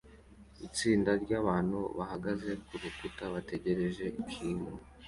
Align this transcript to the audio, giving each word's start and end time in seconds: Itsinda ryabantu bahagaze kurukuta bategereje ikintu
Itsinda 0.67 1.11
ryabantu 1.23 1.79
bahagaze 1.97 2.51
kurukuta 2.65 3.23
bategereje 3.33 4.05
ikintu 4.21 4.71